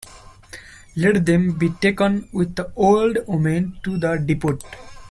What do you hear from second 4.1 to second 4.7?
depot.